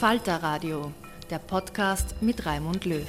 [0.00, 0.92] Falter Radio,
[1.28, 3.06] der Podcast mit Raimund Löw.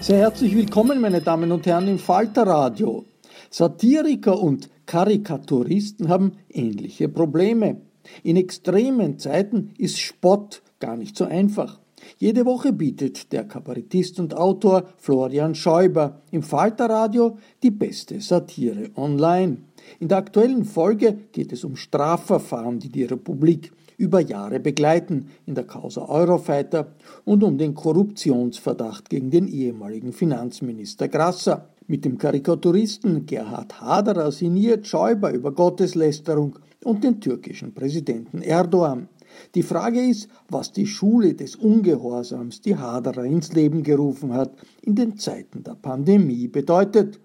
[0.00, 3.04] Sehr herzlich willkommen, meine Damen und Herren, im Falter Radio.
[3.50, 7.82] Satiriker und Karikaturisten haben ähnliche Probleme.
[8.22, 11.78] In extremen Zeiten ist Spott gar nicht so einfach.
[12.16, 19.67] Jede Woche bietet der Kabarettist und Autor Florian Schäuber im Falterradio die beste Satire online.
[20.00, 25.54] In der aktuellen Folge geht es um Strafverfahren, die die Republik über Jahre begleiten in
[25.54, 26.94] der Causa Eurofighter
[27.24, 31.68] und um den Korruptionsverdacht gegen den ehemaligen Finanzminister Grasser.
[31.88, 39.08] Mit dem Karikaturisten Gerhard Haderer sinniert Schäuber über Gotteslästerung und den türkischen Präsidenten Erdogan.
[39.54, 44.94] Die Frage ist, was die Schule des Ungehorsams, die Haderer ins Leben gerufen hat, in
[44.94, 47.20] den Zeiten der Pandemie bedeutet.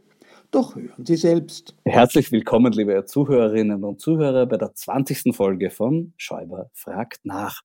[0.53, 1.73] Doch hören Sie selbst.
[1.83, 5.35] Herzlich willkommen, liebe Zuhörerinnen und Zuhörer, bei der 20.
[5.35, 7.61] Folge von Schäuber fragt nach.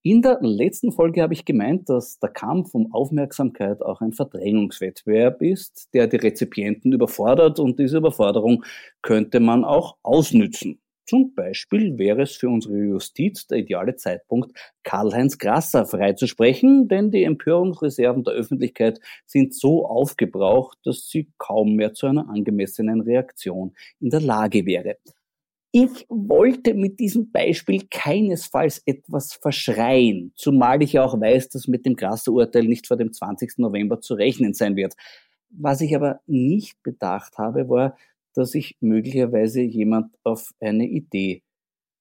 [0.00, 5.42] In der letzten Folge habe ich gemeint, dass der Kampf um Aufmerksamkeit auch ein Verdrängungswettbewerb
[5.42, 8.64] ist, der die Rezipienten überfordert und diese Überforderung
[9.02, 10.80] könnte man auch ausnützen.
[11.06, 17.24] Zum Beispiel wäre es für unsere Justiz der ideale Zeitpunkt, Karl-Heinz Grasser freizusprechen, denn die
[17.24, 24.10] Empörungsreserven der Öffentlichkeit sind so aufgebraucht, dass sie kaum mehr zu einer angemessenen Reaktion in
[24.10, 24.96] der Lage wäre.
[25.76, 31.84] Ich wollte mit diesem Beispiel keinesfalls etwas verschreien, zumal ich ja auch weiß, dass mit
[31.84, 33.58] dem Grasser-Urteil nicht vor dem 20.
[33.58, 34.94] November zu rechnen sein wird.
[35.50, 37.96] Was ich aber nicht bedacht habe, war,
[38.34, 41.42] dass ich möglicherweise jemand auf eine Idee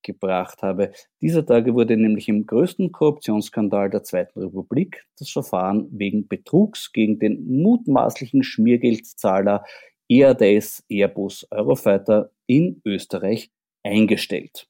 [0.04, 0.92] gebracht habe.
[1.22, 7.20] Dieser Tage wurde nämlich im größten Korruptionsskandal der Zweiten Republik das Verfahren wegen Betrugs gegen
[7.20, 9.64] den mutmaßlichen Schmiergeldzahler
[10.10, 13.50] EADS Airbus Eurofighter in Österreich
[13.84, 14.68] eingestellt.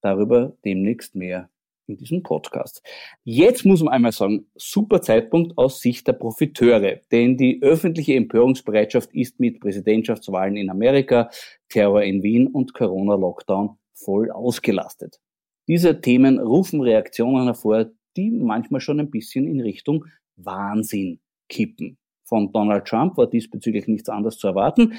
[0.00, 1.50] Darüber demnächst mehr
[1.86, 2.82] in diesem Podcast.
[3.24, 9.14] Jetzt muss man einmal sagen, super Zeitpunkt aus Sicht der Profiteure, denn die öffentliche Empörungsbereitschaft
[9.14, 11.30] ist mit Präsidentschaftswahlen in Amerika,
[11.68, 15.20] Terror in Wien und Corona-Lockdown voll ausgelastet.
[15.66, 20.04] Diese Themen rufen Reaktionen hervor, die manchmal schon ein bisschen in Richtung
[20.36, 21.96] Wahnsinn kippen.
[22.24, 24.98] Von Donald Trump war diesbezüglich nichts anderes zu erwarten.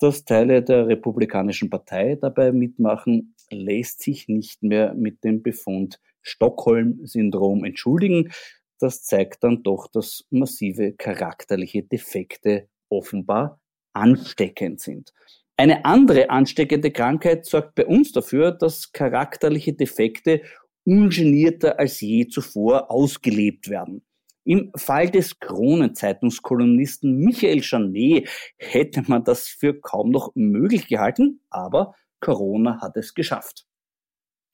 [0.00, 5.98] Dass Teile der Republikanischen Partei dabei mitmachen, lässt sich nicht mehr mit dem Befund
[6.28, 8.30] Stockholm-Syndrom entschuldigen.
[8.78, 13.60] Das zeigt dann doch, dass massive charakterliche Defekte offenbar
[13.92, 15.12] ansteckend sind.
[15.56, 20.42] Eine andere ansteckende Krankheit sorgt bei uns dafür, dass charakterliche Defekte
[20.84, 24.04] ungenierter als je zuvor ausgelebt werden.
[24.44, 31.94] Im Fall des Kronenzeitungskolumnisten Michael Janet hätte man das für kaum noch möglich gehalten, aber
[32.20, 33.67] Corona hat es geschafft.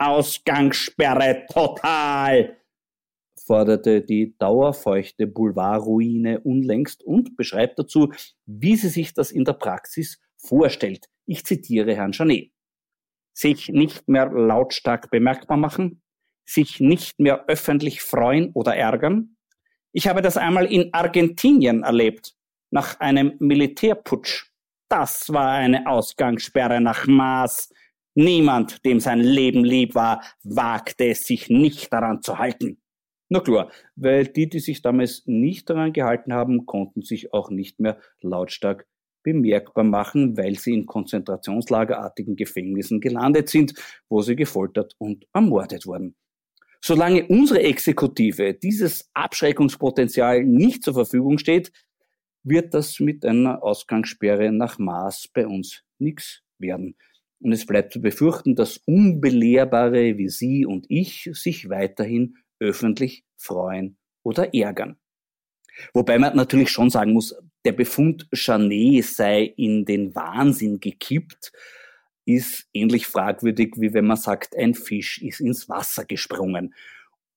[0.06, 2.56] Ausgangssperre total.
[3.46, 8.12] forderte die dauerfeuchte Boulevardruine unlängst und beschreibt dazu,
[8.46, 11.08] wie sie sich das in der Praxis vorstellt.
[11.26, 12.52] Ich zitiere Herrn Janet.
[13.32, 16.02] Sich nicht mehr lautstark bemerkbar machen,
[16.46, 19.36] sich nicht mehr öffentlich freuen oder ärgern.
[19.92, 22.34] Ich habe das einmal in Argentinien erlebt,
[22.70, 24.50] nach einem Militärputsch.
[24.88, 27.72] Das war eine Ausgangssperre nach Maß.
[28.14, 32.80] Niemand, dem sein Leben lieb war, wagte es sich nicht daran zu halten.
[33.28, 37.80] Na klar, weil die, die sich damals nicht daran gehalten haben, konnten sich auch nicht
[37.80, 38.86] mehr lautstark
[39.24, 43.74] bemerkbar machen, weil sie in konzentrationslagerartigen Gefängnissen gelandet sind,
[44.08, 46.14] wo sie gefoltert und ermordet wurden.
[46.80, 51.72] Solange unsere Exekutive dieses Abschreckungspotenzial nicht zur Verfügung steht,
[52.44, 56.94] wird das mit einer Ausgangssperre nach Maß bei uns nichts werden.
[57.44, 63.98] Und es bleibt zu befürchten, dass Unbelehrbare wie Sie und ich sich weiterhin öffentlich freuen
[64.22, 64.96] oder ärgern.
[65.92, 67.36] Wobei man natürlich schon sagen muss,
[67.66, 71.52] der Befund Janet sei in den Wahnsinn gekippt,
[72.24, 76.72] ist ähnlich fragwürdig, wie wenn man sagt, ein Fisch ist ins Wasser gesprungen.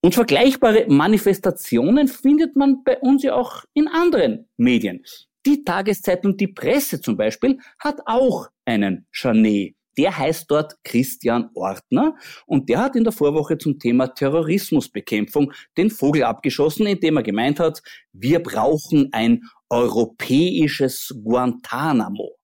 [0.02, 5.04] Und vergleichbare Manifestationen findet man bei uns ja auch in anderen Medien.
[5.46, 12.16] Die Tageszeitung Die Presse zum Beispiel hat auch einen Janet der heißt dort Christian Ortner
[12.46, 17.60] und der hat in der Vorwoche zum Thema Terrorismusbekämpfung den Vogel abgeschossen, indem er gemeint
[17.60, 17.82] hat,
[18.14, 22.38] wir brauchen ein europäisches Guantanamo.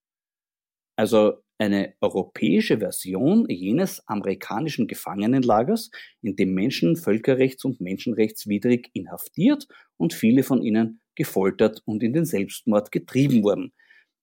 [0.95, 5.91] Also eine europäische Version jenes amerikanischen Gefangenenlagers,
[6.21, 9.67] in dem Menschen völkerrechts- und menschenrechtswidrig inhaftiert
[9.97, 13.71] und viele von ihnen gefoltert und in den Selbstmord getrieben wurden.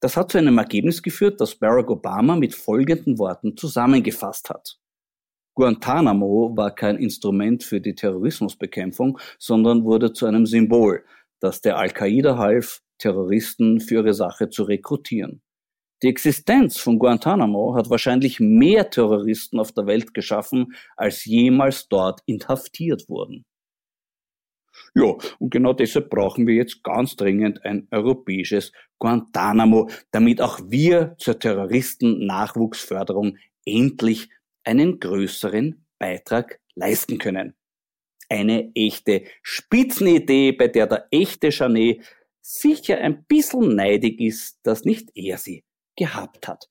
[0.01, 4.79] Das hat zu einem Ergebnis geführt, das Barack Obama mit folgenden Worten zusammengefasst hat.
[5.55, 11.05] Guantanamo war kein Instrument für die Terrorismusbekämpfung, sondern wurde zu einem Symbol,
[11.41, 15.43] das der Al-Qaida half, Terroristen für ihre Sache zu rekrutieren.
[16.03, 22.21] Die Existenz von Guantanamo hat wahrscheinlich mehr Terroristen auf der Welt geschaffen, als jemals dort
[22.25, 23.45] inhaftiert wurden.
[24.95, 31.15] Ja, und genau deshalb brauchen wir jetzt ganz dringend ein europäisches Guantanamo, damit auch wir
[31.19, 34.29] zur Terroristen-Nachwuchsförderung endlich
[34.65, 37.55] einen größeren Beitrag leisten können.
[38.29, 42.05] Eine echte Spitzenidee, bei der der echte Janet
[42.41, 45.65] sicher ein bisschen neidig ist, dass nicht er sie
[45.97, 46.70] gehabt hat.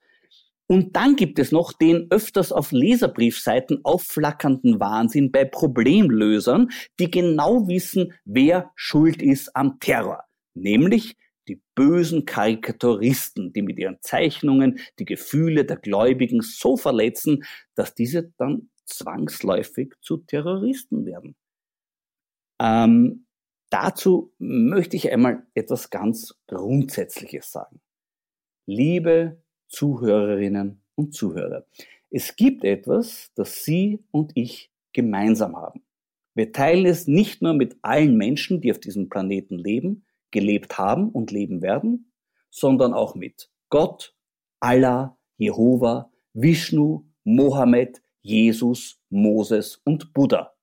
[0.72, 6.70] Und dann gibt es noch den öfters auf Leserbriefseiten aufflackernden Wahnsinn bei Problemlösern,
[7.00, 10.26] die genau wissen, wer schuld ist am Terror.
[10.54, 11.18] Nämlich
[11.48, 17.44] die bösen Karikaturisten, die mit ihren Zeichnungen die Gefühle der Gläubigen so verletzen,
[17.74, 21.36] dass diese dann zwangsläufig zu Terroristen werden.
[22.62, 23.26] Ähm,
[23.72, 27.82] dazu möchte ich einmal etwas ganz Grundsätzliches sagen.
[28.68, 31.66] Liebe Zuhörerinnen und Zuhörer.
[32.10, 35.84] Es gibt etwas, das Sie und ich gemeinsam haben.
[36.36, 41.10] Wir teilen es nicht nur mit allen Menschen, die auf diesem Planeten leben, gelebt haben
[41.10, 42.12] und leben werden,
[42.50, 44.16] sondern auch mit Gott,
[44.60, 50.54] Allah, Jehova, Vishnu, Mohammed, Jesus, Moses und Buddha.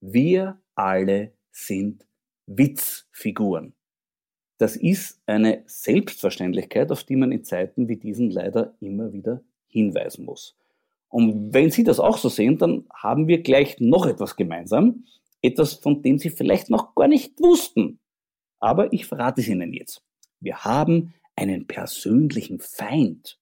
[0.00, 2.06] Wir alle sind
[2.46, 3.74] Witzfiguren.
[4.64, 10.24] Das ist eine Selbstverständlichkeit, auf die man in Zeiten wie diesen leider immer wieder hinweisen
[10.24, 10.56] muss.
[11.10, 15.04] Und wenn Sie das auch so sehen, dann haben wir gleich noch etwas gemeinsam,
[15.42, 17.98] etwas, von dem Sie vielleicht noch gar nicht wussten.
[18.58, 20.02] Aber ich verrate es Ihnen jetzt.
[20.40, 23.38] Wir haben einen persönlichen Feind.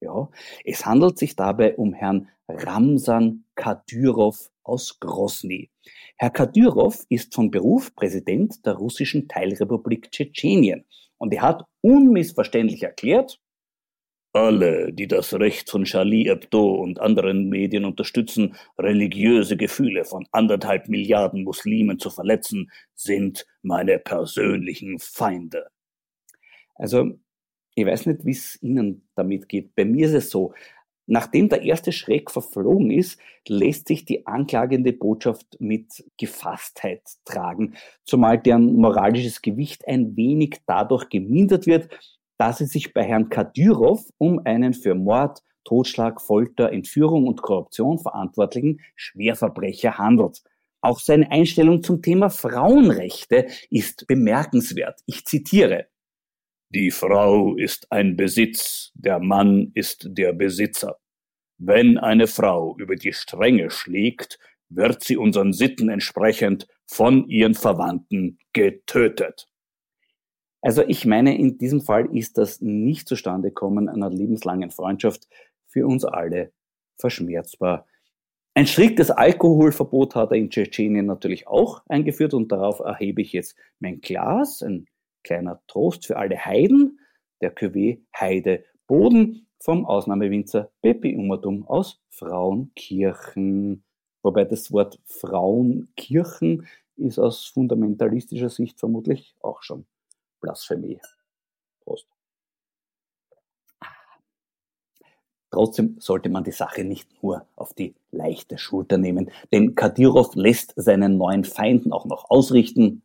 [0.00, 0.28] Ja,
[0.64, 5.70] es handelt sich dabei um Herrn Ramsan Kadyrov aus Grosny.
[6.16, 10.84] Herr Kadyrov ist von Beruf Präsident der russischen Teilrepublik Tschetschenien
[11.18, 13.40] und er hat unmissverständlich erklärt,
[14.36, 20.88] alle, die das Recht von Charlie Hebdo und anderen Medien unterstützen, religiöse Gefühle von anderthalb
[20.88, 25.68] Milliarden Muslimen zu verletzen, sind meine persönlichen Feinde.
[26.74, 27.18] Also,
[27.76, 29.74] ich weiß nicht, wie es Ihnen damit geht.
[29.74, 30.52] Bei mir ist es so,
[31.08, 38.38] Nachdem der erste Schreck verflogen ist, lässt sich die anklagende Botschaft mit Gefasstheit tragen, zumal
[38.38, 41.88] deren moralisches Gewicht ein wenig dadurch gemindert wird,
[42.38, 47.98] dass es sich bei Herrn Kadyrov um einen für Mord, Totschlag, Folter, Entführung und Korruption
[47.98, 50.42] verantwortlichen Schwerverbrecher handelt.
[50.80, 55.00] Auch seine Einstellung zum Thema Frauenrechte ist bemerkenswert.
[55.06, 55.86] Ich zitiere.
[56.70, 60.98] Die Frau ist ein Besitz, der Mann ist der Besitzer.
[61.58, 68.38] Wenn eine Frau über die Stränge schlägt, wird sie unseren Sitten entsprechend von ihren Verwandten
[68.52, 69.48] getötet.
[70.60, 75.28] Also ich meine, in diesem Fall ist das nicht zustande kommen einer lebenslangen Freundschaft
[75.68, 76.52] für uns alle
[76.98, 77.86] verschmerzbar.
[78.54, 83.54] Ein striktes Alkoholverbot hat er in Tschetschenien natürlich auch eingeführt und darauf erhebe ich jetzt
[83.78, 84.86] mein Glas, ein
[85.26, 87.00] kleiner Trost für alle Heiden,
[87.40, 93.82] der Cuvée Heide Boden vom Ausnahmewinzer Pepi Umatum aus Frauenkirchen.
[94.22, 96.66] Wobei das Wort Frauenkirchen
[96.96, 99.86] ist aus fundamentalistischer Sicht vermutlich auch schon
[100.40, 101.00] Blasphemie.
[101.80, 102.06] Prost.
[105.50, 110.72] Trotzdem sollte man die Sache nicht nur auf die leichte Schulter nehmen, denn Kadyrov lässt
[110.76, 113.02] seinen neuen Feinden auch noch ausrichten,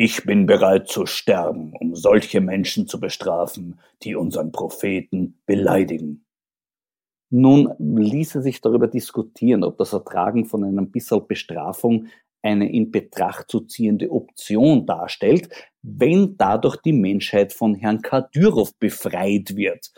[0.00, 6.24] ich bin bereit zu sterben, um solche Menschen zu bestrafen, die unseren Propheten beleidigen.
[7.30, 12.06] Nun ließe sich darüber diskutieren, ob das Ertragen von einem bisschen Bestrafung
[12.42, 15.48] eine in Betracht zu ziehende Option darstellt,
[15.82, 19.90] wenn dadurch die Menschheit von Herrn Kadyrov befreit wird.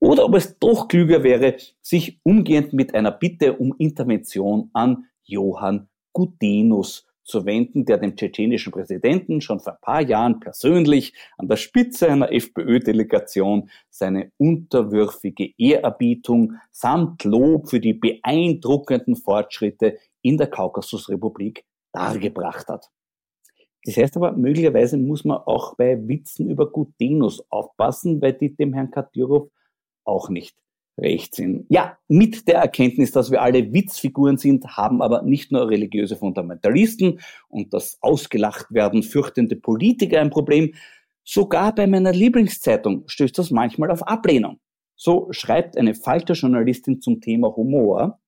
[0.00, 5.88] Oder ob es doch klüger wäre, sich umgehend mit einer Bitte um Intervention an Johann
[6.12, 11.56] Gudenus zu wenden, der dem tschetschenischen Präsidenten schon vor ein paar Jahren persönlich an der
[11.56, 21.64] Spitze einer FPÖ-Delegation seine unterwürfige Ehrerbietung samt Lob für die beeindruckenden Fortschritte in der Kaukasusrepublik
[21.92, 22.90] dargebracht hat.
[23.84, 28.72] Das heißt aber, möglicherweise muss man auch bei Witzen über Gutenus aufpassen, weil die dem
[28.72, 29.50] Herrn Kadyrov
[30.04, 30.56] auch nicht
[30.98, 31.66] recht sind.
[31.68, 37.20] Ja, mit der Erkenntnis, dass wir alle Witzfiguren sind, haben aber nicht nur religiöse Fundamentalisten
[37.48, 40.74] und das ausgelacht werden fürchtende Politiker ein Problem.
[41.24, 44.58] Sogar bei meiner Lieblingszeitung stößt das manchmal auf Ablehnung.
[44.96, 48.20] So schreibt eine Falter-Journalistin zum Thema Humor,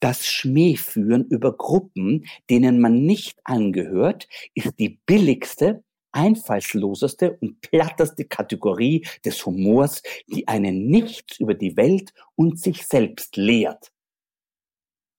[0.00, 9.06] das Schmähführen über Gruppen, denen man nicht angehört, ist die billigste einfallsloseste und platteste Kategorie
[9.24, 13.92] des Humors, die einen nichts über die Welt und sich selbst lehrt.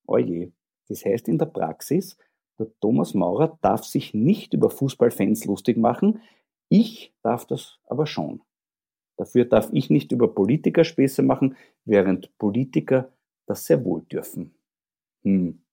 [0.07, 0.51] Oje,
[0.87, 2.17] das heißt in der Praxis,
[2.59, 6.21] der Thomas Maurer darf sich nicht über Fußballfans lustig machen,
[6.69, 8.41] ich darf das aber schon.
[9.17, 11.55] Dafür darf ich nicht über Politiker Späße machen,
[11.85, 13.11] während Politiker
[13.45, 14.55] das sehr wohl dürfen.
[15.23, 15.63] Hm.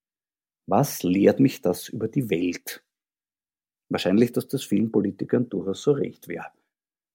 [0.67, 2.85] Was lehrt mich das über die Welt?
[3.89, 6.47] Wahrscheinlich, dass das vielen Politikern durchaus so recht wäre.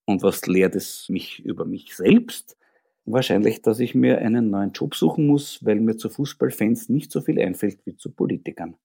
[0.06, 2.58] Und was lehrt es mich über mich selbst?
[3.06, 7.22] Wahrscheinlich, dass ich mir einen neuen Job suchen muss, weil mir zu Fußballfans nicht so
[7.22, 8.75] viel einfällt wie zu Politikern.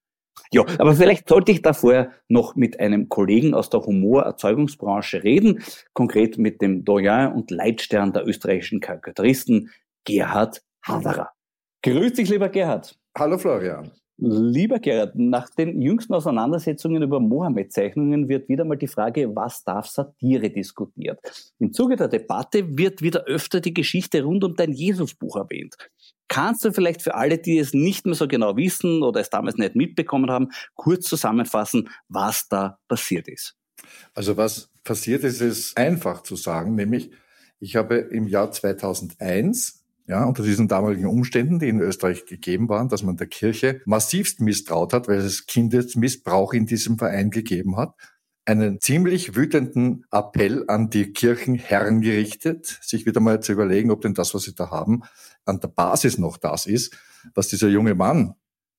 [0.51, 5.63] Ja, aber vielleicht sollte ich da vorher noch mit einem Kollegen aus der Humorerzeugungsbranche reden,
[5.93, 9.71] konkret mit dem Doyen und Leitstern der österreichischen Karikaturisten,
[10.05, 11.31] Gerhard Haderer.
[11.83, 12.99] Grüß dich, lieber Gerhard.
[13.17, 13.93] Hallo Florian.
[14.21, 19.87] Lieber Gerhard, nach den jüngsten Auseinandersetzungen über Mohammed-Zeichnungen wird wieder mal die Frage, was darf
[19.87, 21.21] Satire diskutiert.
[21.61, 25.77] Im Zuge der Debatte wird wieder öfter die Geschichte rund um dein Jesusbuch erwähnt.
[26.27, 29.57] Kannst du vielleicht für alle, die es nicht mehr so genau wissen oder es damals
[29.57, 33.55] nicht mitbekommen haben, kurz zusammenfassen, was da passiert ist?
[34.15, 37.13] Also was passiert ist, ist einfach zu sagen, nämlich
[37.61, 39.78] ich habe im Jahr 2001
[40.09, 44.41] ja, unter diesen damaligen Umständen, die in Österreich gegeben waren, dass man der Kirche massivst
[44.41, 47.95] misstraut hat, weil es Kindesmissbrauch in diesem Verein gegeben hat,
[48.47, 54.15] einen ziemlich wütenden Appell an die Kirchenherren gerichtet, sich wieder mal zu überlegen, ob denn
[54.15, 55.03] das, was sie da haben,
[55.45, 56.97] an der Basis noch das ist,
[57.35, 58.35] was dieser junge Mann,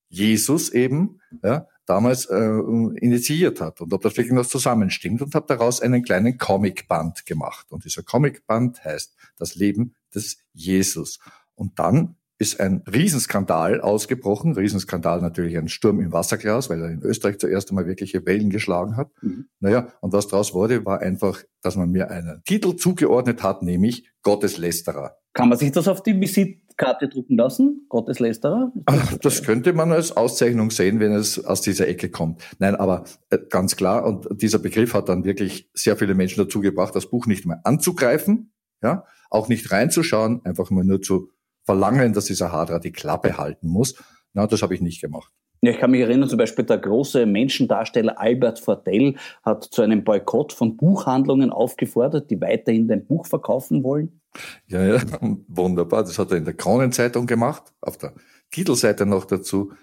[0.10, 2.60] Jesus eben, ja, damals äh,
[3.02, 7.68] initiiert hat und ob das wirklich noch zusammenstimmt und habe daraus einen kleinen Comicband gemacht.
[7.72, 11.20] Und dieser Comicband heißt Das Leben des Jesus.
[11.56, 14.54] Und dann ist ein Riesenskandal ausgebrochen.
[14.54, 18.96] Riesenskandal natürlich ein Sturm im Wasserglas, weil er in Österreich zuerst einmal wirkliche Wellen geschlagen
[18.96, 19.12] hat.
[19.22, 19.50] Mhm.
[19.60, 24.10] Naja, und was daraus wurde, war einfach, dass man mir einen Titel zugeordnet hat, nämlich
[24.24, 25.18] Gotteslästerer.
[25.34, 27.86] Kann man sich das auf die Visitkarte drucken lassen?
[27.90, 28.72] Gotteslästerer?
[29.22, 32.42] Das, könnte man als Auszeichnung sehen, wenn es aus dieser Ecke kommt.
[32.58, 36.62] Nein, aber äh, ganz klar, und dieser Begriff hat dann wirklich sehr viele Menschen dazu
[36.62, 41.30] gebracht, das Buch nicht mehr anzugreifen, ja, auch nicht reinzuschauen, einfach mal nur zu
[41.64, 43.96] verlangen, dass dieser Hadra die Klappe halten muss.
[44.34, 45.32] Na, das habe ich nicht gemacht.
[45.62, 50.06] Ja, ich kann mich erinnern, zum Beispiel der große Menschendarsteller Albert Fortell hat zu einem
[50.06, 54.22] Boykott von Buchhandlungen aufgefordert, die weiterhin dein Buch verkaufen wollen.
[54.68, 55.02] Ja, ja,
[55.48, 56.04] wunderbar.
[56.04, 58.14] Das hat er in der Kronenzeitung gemacht, auf der
[58.52, 59.74] Titelseite noch dazu.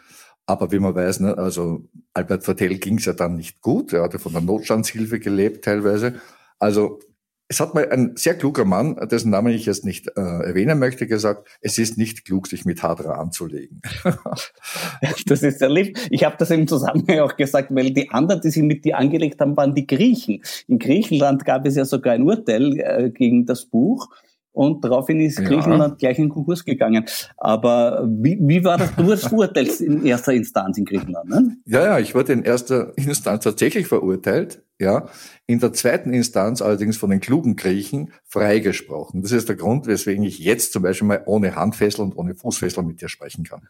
[0.47, 3.93] Aber wie man weiß, ne, also Albert Fortell ging es ja dann nicht gut.
[3.93, 6.21] Er hatte von der Notstandshilfe gelebt teilweise.
[6.59, 7.01] Also
[7.49, 11.07] Es hat mal ein sehr kluger Mann, dessen Namen ich jetzt nicht äh, erwähnen möchte,
[11.07, 13.81] gesagt, es ist nicht klug, sich mit Hadra anzulegen.
[15.27, 15.97] das ist sehr lieb.
[16.11, 19.41] Ich habe das im Zusammenhang auch gesagt, weil die anderen, die sich mit dir angelegt
[19.41, 20.43] haben, waren die Griechen.
[20.67, 24.09] In Griechenland gab es ja sogar ein Urteil äh, gegen das Buch
[24.57, 26.09] und daraufhin ist Griechenland ja.
[26.09, 27.05] gleich in Konkurs gegangen.
[27.37, 28.97] Aber wie, wie war das?
[28.97, 31.57] Du wurdest verurteilt in erster Instanz in Griechenland, ne?
[31.67, 35.09] Ja, ja, ich wurde in erster Instanz tatsächlich verurteilt, ja.
[35.47, 39.21] In der zweiten Instanz allerdings von den klugen Griechen freigesprochen.
[39.21, 42.83] Das ist der Grund, weswegen ich jetzt zum Beispiel mal ohne Handfessel und ohne Fußfessel
[42.83, 43.69] mit dir sprechen kann.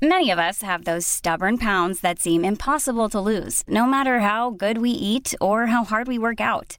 [0.00, 4.50] Many of us have those stubborn pounds that seem impossible to lose, no matter how
[4.50, 6.78] good we eat or how hard we work out.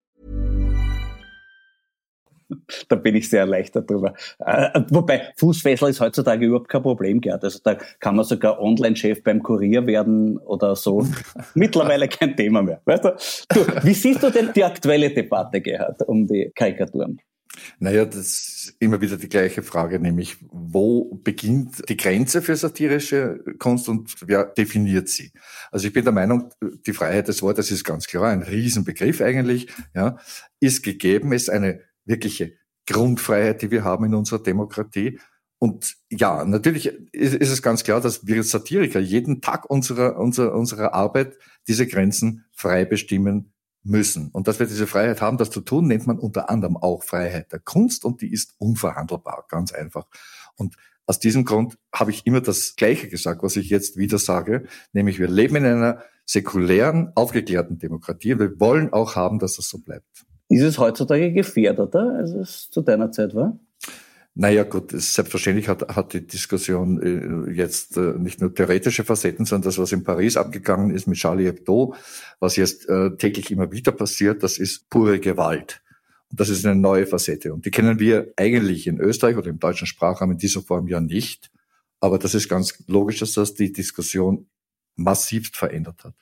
[2.89, 4.13] da bin ich sehr erleichtert drüber.
[4.39, 7.43] Äh, wobei Fußfessel ist heutzutage überhaupt kein Problem, Gerd.
[7.43, 11.05] Also da kann man sogar Online-Chef beim Kurier werden oder so.
[11.55, 12.81] Mittlerweile kein Thema mehr.
[12.85, 13.15] Weißt du?
[13.49, 13.83] du?
[13.83, 17.19] Wie siehst du denn die aktuelle Debatte, Gerhard, um die Karikaturen?
[17.79, 23.43] Naja, das ist immer wieder die gleiche Frage, nämlich wo beginnt die Grenze für satirische
[23.59, 25.31] Kunst und wer definiert sie?
[25.71, 29.67] Also ich bin der Meinung, die Freiheit des Wortes ist ganz klar, ein Riesenbegriff eigentlich,
[29.93, 30.17] ja,
[30.59, 31.81] ist gegeben, ist eine
[32.11, 32.53] wirkliche
[32.85, 35.19] Grundfreiheit, die wir haben in unserer Demokratie.
[35.57, 40.55] Und ja, natürlich ist, ist, es ganz klar, dass wir Satiriker jeden Tag unserer, unserer,
[40.55, 41.37] unserer Arbeit
[41.67, 43.53] diese Grenzen frei bestimmen
[43.83, 44.29] müssen.
[44.31, 47.51] Und dass wir diese Freiheit haben, das zu tun, nennt man unter anderem auch Freiheit
[47.51, 50.07] der Kunst und die ist unverhandelbar, ganz einfach.
[50.55, 50.75] Und
[51.05, 55.19] aus diesem Grund habe ich immer das Gleiche gesagt, was ich jetzt wieder sage, nämlich
[55.19, 59.79] wir leben in einer säkulären, aufgeklärten Demokratie und wir wollen auch haben, dass das so
[59.79, 60.25] bleibt.
[60.51, 63.57] Ist es heutzutage gefährdeter, als es zu deiner Zeit war?
[64.33, 69.69] Naja gut, selbstverständlich hat, hat die Diskussion äh, jetzt äh, nicht nur theoretische Facetten, sondern
[69.69, 71.95] das, was in Paris abgegangen ist mit Charlie Hebdo,
[72.39, 75.81] was jetzt äh, täglich immer wieder passiert, das ist pure Gewalt.
[76.29, 77.53] Und das ist eine neue Facette.
[77.53, 81.01] Und die kennen wir eigentlich in Österreich oder im deutschen Sprachraum in dieser Form ja
[81.01, 81.51] nicht.
[81.99, 84.47] Aber das ist ganz logisch, dass das die Diskussion
[84.95, 86.15] massivst verändert hat.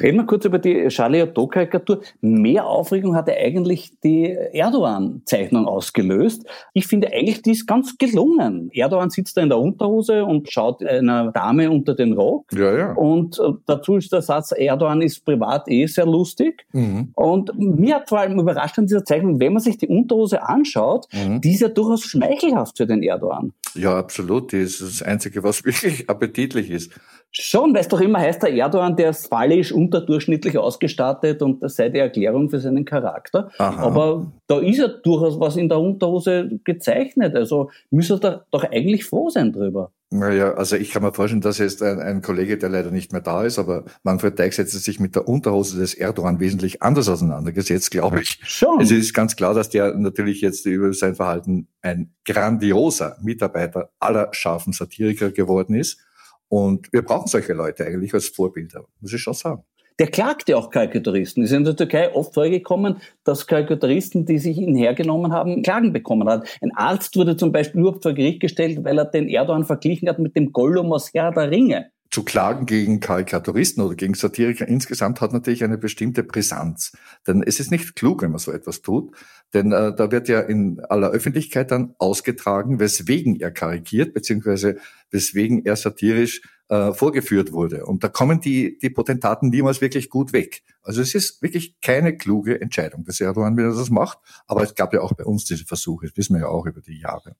[0.00, 2.00] Reden wir kurz über die Charlie Hebdo-Karikatur.
[2.20, 6.44] Mehr Aufregung hatte eigentlich die Erdogan-Zeichnung ausgelöst.
[6.72, 8.70] Ich finde eigentlich, die ist ganz gelungen.
[8.72, 12.46] Erdogan sitzt da in der Unterhose und schaut einer Dame unter den Rock.
[12.52, 12.92] Ja, ja.
[12.94, 16.66] Und äh, dazu ist der Satz, Erdogan ist privat eh sehr lustig.
[16.72, 17.10] Mhm.
[17.14, 21.06] Und mir hat vor allem überrascht an dieser Zeichnung, wenn man sich die Unterhose anschaut,
[21.12, 21.40] mhm.
[21.40, 23.52] die ist ja durchaus schmeichelhaft für den Erdogan.
[23.74, 24.52] Ja, absolut.
[24.52, 26.92] Die ist das Einzige, was wirklich appetitlich ist.
[27.36, 31.74] Schon, weil es doch immer heißt, der Erdogan, der ist fallisch unterdurchschnittlich ausgestattet und das
[31.74, 33.50] sei die Erklärung für seinen Charakter.
[33.58, 33.82] Aha.
[33.82, 37.34] Aber da ist ja durchaus was in der Unterhose gezeichnet.
[37.34, 39.90] Also müsste er doch eigentlich froh sein drüber.
[40.10, 43.20] Naja, also ich kann mir vorstellen, dass jetzt ein, ein Kollege, der leider nicht mehr
[43.20, 47.90] da ist, aber Manfred Deig setzt sich mit der Unterhose des Erdogan wesentlich anders auseinandergesetzt,
[47.90, 48.38] glaube ich.
[48.44, 48.80] Schon.
[48.80, 54.28] Es ist ganz klar, dass der natürlich jetzt über sein Verhalten ein grandioser Mitarbeiter aller
[54.30, 55.98] scharfen Satiriker geworden ist
[56.48, 59.64] und wir brauchen solche Leute eigentlich als Vorbilder, muss ich schon sagen.
[60.00, 61.44] Der klagte auch Karikaturisten.
[61.44, 66.28] Ist in der Türkei oft vorgekommen, dass Karikaturisten, die sich ihn hergenommen haben, Klagen bekommen
[66.28, 66.48] hat.
[66.60, 70.18] Ein Arzt wurde zum Beispiel überhaupt vor Gericht gestellt, weil er den Erdogan verglichen hat
[70.18, 75.20] mit dem Gollum aus Herr der Ringe zu klagen gegen Karikaturisten oder gegen Satiriker insgesamt
[75.20, 76.92] hat natürlich eine bestimmte Brisanz.
[77.26, 79.10] Denn es ist nicht klug, wenn man so etwas tut,
[79.52, 84.76] denn äh, da wird ja in aller Öffentlichkeit dann ausgetragen, weswegen er karikiert, beziehungsweise
[85.10, 87.84] weswegen er satirisch äh, vorgeführt wurde.
[87.84, 90.62] Und da kommen die, die Potentaten niemals wirklich gut weg.
[90.82, 94.18] Also es ist wirklich keine kluge Entscheidung des Erdogan, wie er das macht.
[94.46, 96.80] Aber es gab ja auch bei uns diese Versuche, das wissen wir ja auch über
[96.80, 97.36] die Jahre.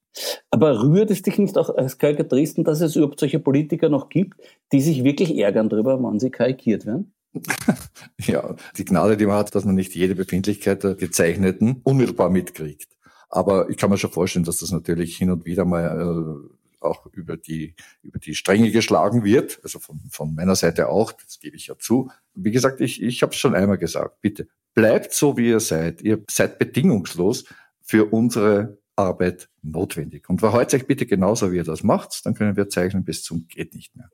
[0.50, 4.40] Aber rührt es dich nicht auch als Karikaturisten, dass es überhaupt solche Politiker noch gibt,
[4.72, 7.12] die sich wirklich ärgern darüber, wann sie karikiert werden?
[8.20, 12.88] ja, die Gnade, die man hat, dass man nicht jede Befindlichkeit der Gezeichneten unmittelbar mitkriegt.
[13.28, 17.06] Aber ich kann mir schon vorstellen, dass das natürlich hin und wieder mal äh, auch
[17.06, 21.56] über die, über die Stränge geschlagen wird, also von, von meiner Seite auch, das gebe
[21.56, 22.10] ich ja zu.
[22.34, 26.02] Wie gesagt, ich, ich habe es schon einmal gesagt, bitte bleibt so, wie ihr seid.
[26.02, 27.44] Ihr seid bedingungslos
[27.80, 30.28] für unsere Arbeit notwendig.
[30.28, 33.46] Und verhaltet euch bitte genauso, wie ihr das macht, dann können wir zeichnen bis zum
[33.48, 34.10] geht nicht mehr.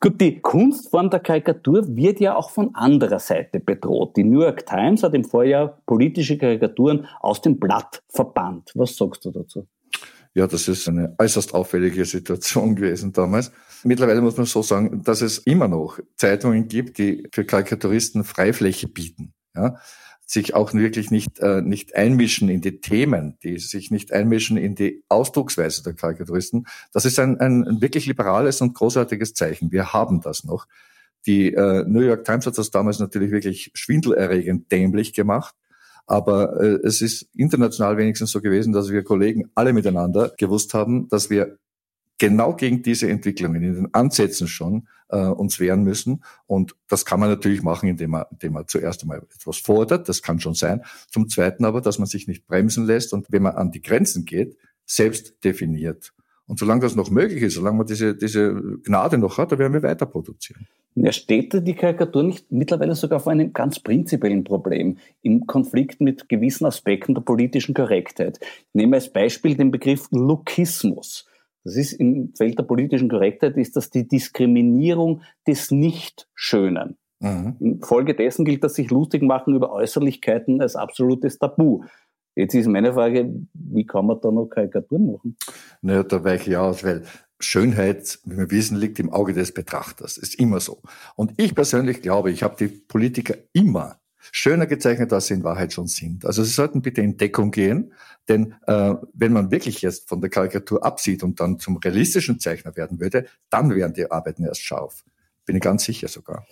[0.00, 4.16] Gut, die Kunstform der Karikatur wird ja auch von anderer Seite bedroht.
[4.16, 8.70] Die New York Times hat im Vorjahr politische Karikaturen aus dem Blatt verbannt.
[8.74, 9.66] Was sagst du dazu?
[10.34, 13.52] Ja, das ist eine äußerst auffällige Situation gewesen damals.
[13.84, 18.88] Mittlerweile muss man so sagen, dass es immer noch Zeitungen gibt, die für Karikaturisten Freifläche
[18.88, 19.32] bieten.
[19.54, 19.76] Ja,
[20.26, 24.74] sich auch wirklich nicht, äh, nicht einmischen in die Themen, die sich nicht einmischen in
[24.74, 26.66] die Ausdrucksweise der Karikaturisten.
[26.92, 29.70] Das ist ein, ein, ein wirklich liberales und großartiges Zeichen.
[29.70, 30.66] Wir haben das noch.
[31.26, 35.54] Die äh, New York Times hat das damals natürlich wirklich schwindelerregend dämlich gemacht.
[36.06, 41.08] Aber äh, es ist international wenigstens so gewesen, dass wir Kollegen alle miteinander gewusst haben,
[41.08, 41.58] dass wir
[42.18, 46.22] genau gegen diese Entwicklungen in den Ansätzen schon äh, uns wehren müssen.
[46.46, 50.22] Und das kann man natürlich machen, indem man, indem man zuerst einmal etwas fordert, das
[50.22, 50.82] kann schon sein.
[51.10, 54.24] Zum Zweiten aber, dass man sich nicht bremsen lässt und wenn man an die Grenzen
[54.24, 56.12] geht, selbst definiert.
[56.46, 58.54] Und solange das noch möglich ist, solange man diese, diese
[58.84, 60.66] Gnade noch hat, da werden wir weiter produzieren.
[60.96, 66.28] Ja, steht die Karikatur nicht mittlerweile sogar vor einem ganz prinzipiellen Problem im Konflikt mit
[66.28, 68.38] gewissen Aspekten der politischen Korrektheit?
[68.40, 71.26] Ich nehme als Beispiel den Begriff Lukismus.
[71.64, 76.96] Das ist im Feld der politischen Korrektheit ist das die Diskriminierung des Nicht-Schönen.
[77.20, 77.56] Mhm.
[77.58, 81.82] Infolgedessen gilt das sich lustig machen über Äußerlichkeiten als absolutes Tabu.
[82.34, 85.36] Jetzt ist meine Frage, wie kann man da noch Karikaturen machen?
[85.82, 87.04] Naja, da weiche ich aus, weil
[87.38, 90.16] Schönheit, wie wir wissen, liegt im Auge des Betrachters.
[90.16, 90.80] Ist immer so.
[91.14, 94.00] Und ich persönlich glaube, ich habe die Politiker immer
[94.32, 96.24] schöner gezeichnet, als sie in Wahrheit schon sind.
[96.24, 97.92] Also sie sollten bitte in Deckung gehen,
[98.28, 102.74] denn äh, wenn man wirklich jetzt von der Karikatur absieht und dann zum realistischen Zeichner
[102.76, 105.04] werden würde, dann wären die Arbeiten erst scharf.
[105.46, 106.46] Bin ich ganz sicher sogar.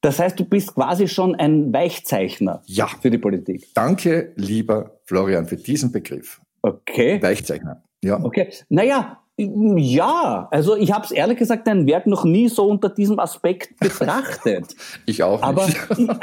[0.00, 2.86] Das heißt, du bist quasi schon ein Weichzeichner ja.
[2.86, 3.68] für die Politik.
[3.74, 6.40] Danke, lieber Florian, für diesen Begriff.
[6.60, 7.22] Okay.
[7.22, 7.82] Weichzeichner.
[8.02, 8.22] Ja.
[8.22, 8.52] Okay.
[8.68, 13.18] Naja, ja, also ich habe es ehrlich gesagt dein Werk noch nie so unter diesem
[13.18, 14.76] Aspekt betrachtet.
[15.06, 15.78] ich auch nicht.
[15.90, 16.18] Aber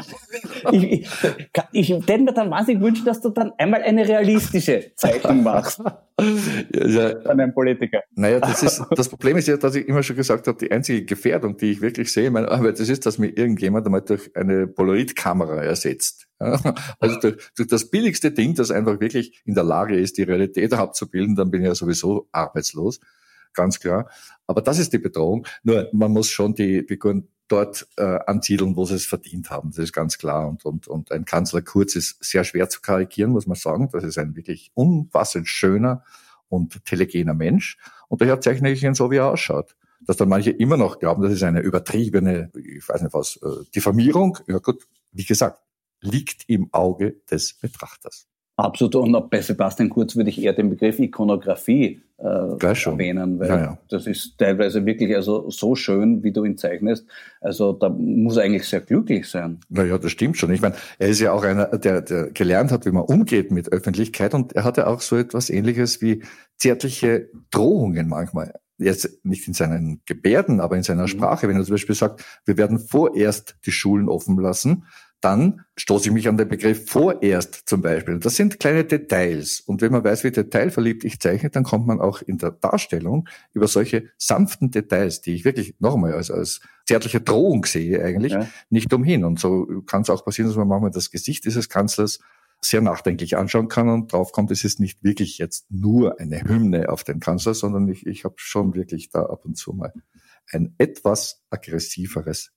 [0.71, 1.07] ich, ich,
[1.73, 5.81] ich, ich hätte mir dann wahnsinnig wünschen, dass du dann einmal eine realistische Zeichnung machst.
[6.73, 7.17] Ja, ja.
[7.21, 8.03] An einem Politiker.
[8.15, 11.03] Naja, das, ist, das Problem ist ja, dass ich immer schon gesagt habe, die einzige
[11.03, 14.29] Gefährdung, die ich wirklich sehe in meiner Arbeit, das ist, dass mir irgendjemand einmal durch
[14.35, 16.27] eine Polaroid-Kamera ersetzt.
[16.99, 20.73] Also durch, durch das billigste Ding, das einfach wirklich in der Lage ist, die Realität
[20.73, 22.99] abzubilden, dann bin ich ja sowieso arbeitslos,
[23.53, 24.09] ganz klar.
[24.47, 25.47] Aber das ist die Bedrohung.
[25.63, 29.71] Nur man muss schon die Figuren dort äh, ansiedeln, wo sie es verdient haben.
[29.71, 30.47] Das ist ganz klar.
[30.47, 33.89] Und, und, und ein Kanzler Kurz ist sehr schwer zu karikieren, muss man sagen.
[33.91, 36.03] Das ist ein wirklich unfassend schöner
[36.47, 37.77] und telegener Mensch.
[38.07, 39.75] Und daher zeichne ich ihn so, wie er ausschaut.
[40.01, 43.65] Dass dann manche immer noch glauben, das ist eine übertriebene, ich weiß nicht was, äh,
[43.75, 44.37] Diffamierung.
[44.47, 45.61] Ja gut, wie gesagt,
[45.99, 48.27] liegt im Auge des Betrachters.
[48.55, 48.95] Absolut.
[48.95, 53.77] Und bei Sebastian Kurz würde ich eher den Begriff Ikonografie äh, erwähnen, weil ja, ja.
[53.89, 57.05] das ist teilweise wirklich also so schön, wie du ihn zeichnest.
[57.39, 59.59] Also da muss er eigentlich sehr glücklich sein.
[59.69, 60.51] Naja, das stimmt schon.
[60.51, 63.71] Ich meine, er ist ja auch einer, der, der gelernt hat, wie man umgeht mit
[63.71, 66.23] Öffentlichkeit und er hatte auch so etwas ähnliches wie
[66.57, 71.07] zärtliche Drohungen manchmal jetzt nicht in seinen Gebärden, aber in seiner mhm.
[71.07, 74.85] Sprache, wenn er zum Beispiel sagt, wir werden vorerst die Schulen offen lassen,
[75.21, 78.19] dann stoße ich mich an den Begriff vorerst zum Beispiel.
[78.19, 79.61] Das sind kleine Details.
[79.61, 83.29] Und wenn man weiß, wie detailverliebt ich zeichne, dann kommt man auch in der Darstellung
[83.53, 88.47] über solche sanften Details, die ich wirklich nochmal als, als zärtliche Drohung sehe eigentlich, ja.
[88.69, 89.23] nicht umhin.
[89.23, 92.19] Und so kann es auch passieren, dass man manchmal das Gesicht dieses Kanzlers
[92.63, 97.03] sehr nachdenklich anschauen kann und draufkommt, es ist nicht wirklich jetzt nur eine Hymne auf
[97.03, 99.93] den Kanzler, sondern ich, ich habe schon wirklich da ab und zu mal
[100.51, 102.51] ein etwas aggressiveres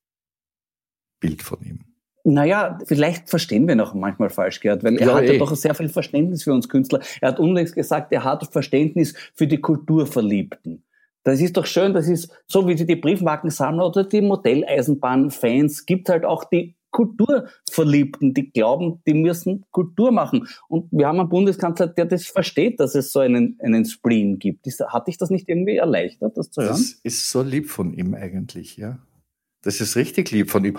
[1.20, 1.93] Bild von ihm.
[2.26, 5.38] Naja, vielleicht verstehen wir noch manchmal falsch, Gerd, weil er ja, hat ja eh.
[5.38, 7.00] doch sehr viel Verständnis für uns Künstler.
[7.20, 10.82] Er hat unlängst gesagt, er hat Verständnis für die Kulturverliebten.
[11.22, 16.24] Das ist doch schön, das ist so wie die Briefmarkensammler oder die Modelleisenbahn-Fans, gibt halt
[16.24, 20.46] auch die Kulturverliebten, die glauben, die müssen Kultur machen.
[20.68, 24.66] Und wir haben einen Bundeskanzler, der das versteht, dass es so einen, einen Spleen gibt.
[24.66, 26.72] Hat dich das nicht irgendwie erleichtert, das zu hören?
[26.72, 28.98] Das ist so lieb von ihm eigentlich, ja.
[29.62, 30.78] Das ist richtig lieb von ihm.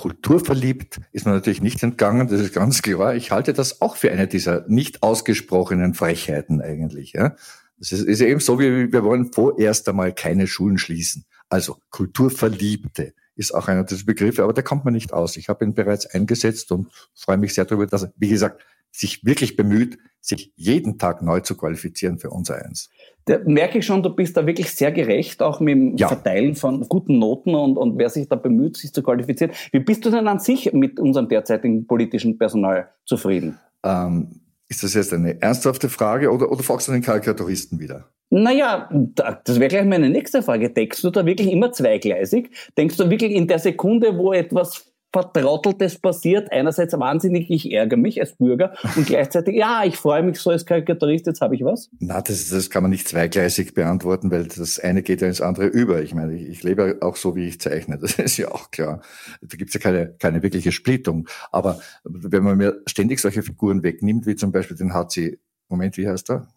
[0.00, 3.14] Kulturverliebt ist man natürlich nicht entgangen, das ist ganz klar.
[3.14, 7.12] Ich halte das auch für eine dieser nicht ausgesprochenen Frechheiten eigentlich.
[7.12, 7.36] Ja.
[7.78, 11.26] Das ist, ist eben so, wie wir wollen vorerst einmal keine Schulen schließen.
[11.50, 15.36] Also Kulturverliebte ist auch einer dieser Begriffe, aber da kommt man nicht aus.
[15.36, 19.24] Ich habe ihn bereits eingesetzt und freue mich sehr darüber, dass er, wie gesagt, sich
[19.24, 22.90] wirklich bemüht, sich jeden Tag neu zu qualifizieren für unser Eins.
[23.24, 26.08] Da merke ich schon, du bist da wirklich sehr gerecht, auch mit dem ja.
[26.08, 29.52] Verteilen von guten Noten und, und wer sich da bemüht, sich zu qualifizieren.
[29.72, 33.58] Wie bist du denn an sich mit unserem derzeitigen politischen Personal zufrieden?
[33.82, 38.10] Ähm, ist das jetzt eine ernsthafte Frage oder, oder fragst du den Karikaturisten wieder?
[38.32, 40.70] Naja, das wäre gleich meine nächste Frage.
[40.70, 42.50] Denkst du da wirklich immer zweigleisig?
[42.78, 46.52] Denkst du wirklich in der Sekunde, wo etwas Vertrotteltes passiert.
[46.52, 50.64] Einerseits wahnsinnig, ich ärgere mich als Bürger und gleichzeitig, ja, ich freue mich so als
[50.64, 51.90] Karikaturist, jetzt habe ich was?
[51.98, 55.66] Na, das, das kann man nicht zweigleisig beantworten, weil das eine geht ja ins andere
[55.66, 56.02] über.
[56.02, 57.98] Ich meine, ich, ich lebe auch so, wie ich zeichne.
[57.98, 59.02] Das ist ja auch klar.
[59.42, 61.28] Da gibt's ja keine, keine wirkliche Splittung.
[61.50, 66.08] Aber wenn man mir ständig solche Figuren wegnimmt, wie zum Beispiel den HC, Moment, wie
[66.08, 66.48] heißt er?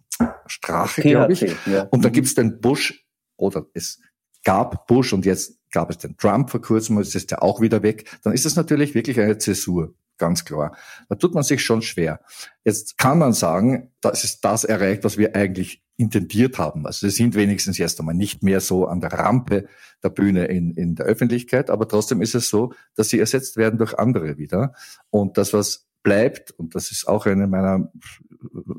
[0.45, 1.41] Strache, glaube ich.
[1.65, 1.83] Ja.
[1.91, 2.13] Und da mhm.
[2.13, 3.05] gibt's den Bush,
[3.37, 3.99] oder es
[4.43, 7.83] gab Bush und jetzt gab es den Trump vor kurzem, jetzt ist der auch wieder
[7.83, 10.75] weg, dann ist das natürlich wirklich eine Zäsur, ganz klar.
[11.09, 12.19] Da tut man sich schon schwer.
[12.63, 16.85] Jetzt kann man sagen, das ist das erreicht, was wir eigentlich intendiert haben.
[16.85, 19.67] Also sie sind wenigstens erst einmal nicht mehr so an der Rampe
[20.01, 23.77] der Bühne in, in der Öffentlichkeit, aber trotzdem ist es so, dass sie ersetzt werden
[23.77, 24.73] durch andere wieder.
[25.09, 27.91] Und das, was bleibt, und das ist auch eine meiner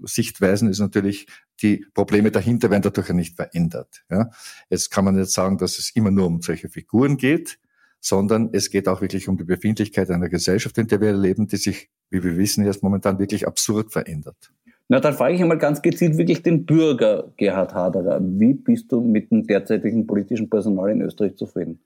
[0.04, 1.26] Sichtweisen, ist natürlich,
[1.62, 4.04] die Probleme dahinter werden dadurch ja nicht verändert.
[4.10, 4.30] Ja.
[4.70, 7.58] Jetzt kann man nicht sagen, dass es immer nur um solche Figuren geht,
[8.00, 11.56] sondern es geht auch wirklich um die Befindlichkeit einer Gesellschaft, in der wir leben, die
[11.56, 14.52] sich, wie wir wissen, jetzt momentan wirklich absurd verändert.
[14.88, 18.20] Na, dann frage ich einmal ganz gezielt wirklich den Bürger Gerhard Haderer.
[18.20, 21.80] Wie bist du mit dem derzeitigen politischen Personal in Österreich zufrieden?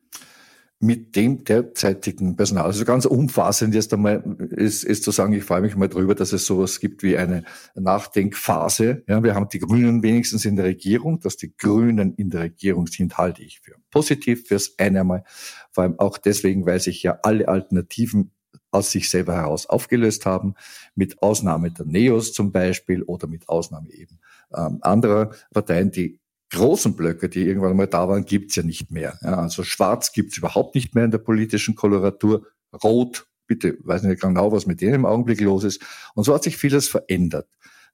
[0.80, 2.66] Mit dem derzeitigen Personal.
[2.66, 6.32] Also ganz umfassend jetzt einmal ist, ist zu sagen, ich freue mich mal drüber, dass
[6.32, 7.42] es sowas gibt wie eine
[7.74, 9.02] Nachdenkphase.
[9.08, 11.18] Ja, wir haben die Grünen wenigstens in der Regierung.
[11.18, 15.24] Dass die Grünen in der Regierung sind, halte ich für positiv fürs eine einmal.
[15.72, 18.30] Vor allem auch deswegen, weil sich ja alle Alternativen
[18.70, 20.54] aus sich selber heraus aufgelöst haben,
[20.94, 24.20] mit Ausnahme der Neos zum Beispiel oder mit Ausnahme eben
[24.54, 29.18] ähm, anderer Parteien, die großen Blöcke, die irgendwann mal da waren, gibt's ja nicht mehr.
[29.22, 32.46] Ja, also Schwarz gibt's überhaupt nicht mehr in der politischen Koloratur.
[32.82, 35.82] Rot, bitte, weiß nicht genau, was mit denen im Augenblick los ist.
[36.14, 37.48] Und so hat sich vieles verändert.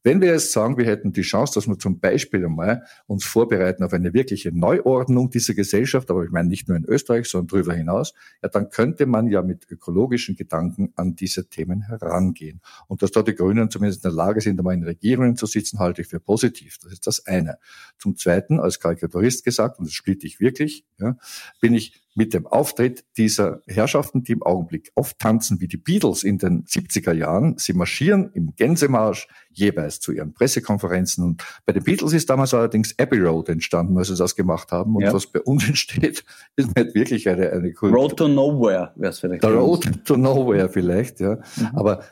[0.05, 3.83] Wenn wir jetzt sagen, wir hätten die Chance, dass wir zum Beispiel einmal uns vorbereiten
[3.83, 7.73] auf eine wirkliche Neuordnung dieser Gesellschaft, aber ich meine nicht nur in Österreich, sondern darüber
[7.73, 8.13] hinaus,
[8.43, 12.61] ja, dann könnte man ja mit ökologischen Gedanken an diese Themen herangehen.
[12.87, 15.79] Und dass da die Grünen zumindest in der Lage sind, einmal in Regierungen zu sitzen,
[15.79, 16.77] halte ich für positiv.
[16.83, 17.57] Das ist das eine.
[17.99, 21.17] Zum Zweiten, als Karikaturist gesagt, und das splitte ich wirklich, ja,
[21.63, 26.23] bin ich mit dem Auftritt dieser Herrschaften, die im Augenblick oft tanzen wie die Beatles
[26.23, 27.57] in den 70er Jahren.
[27.59, 31.25] Sie marschieren im Gänsemarsch jeweils zu ihren Pressekonferenzen.
[31.25, 34.95] Und bei den Beatles ist damals allerdings Abbey Road entstanden, als sie das gemacht haben.
[34.95, 35.13] Und ja.
[35.13, 36.25] was bei uns entsteht,
[36.57, 37.99] ist nicht wirklich eine, eine Kultur.
[37.99, 39.43] Road to Nowhere wäre es vielleicht.
[39.43, 41.39] The Road to Nowhere vielleicht, ja.
[41.57, 41.67] Mhm.
[41.75, 42.05] Aber